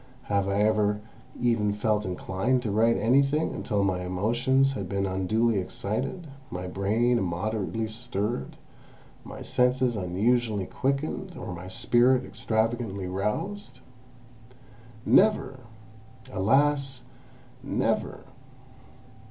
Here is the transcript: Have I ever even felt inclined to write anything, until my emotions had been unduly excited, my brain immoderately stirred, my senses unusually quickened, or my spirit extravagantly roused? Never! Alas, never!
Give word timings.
Have 0.23 0.47
I 0.47 0.63
ever 0.63 0.99
even 1.39 1.73
felt 1.73 2.05
inclined 2.05 2.63
to 2.63 2.71
write 2.71 2.97
anything, 2.97 3.53
until 3.53 3.83
my 3.83 3.99
emotions 4.01 4.71
had 4.71 4.89
been 4.89 5.05
unduly 5.05 5.59
excited, 5.59 6.25
my 6.49 6.65
brain 6.65 7.19
immoderately 7.19 7.87
stirred, 7.87 8.57
my 9.23 9.43
senses 9.43 9.95
unusually 9.95 10.65
quickened, 10.65 11.37
or 11.37 11.53
my 11.53 11.67
spirit 11.67 12.25
extravagantly 12.25 13.05
roused? 13.05 13.81
Never! 15.05 15.59
Alas, 16.33 17.03
never! 17.61 18.21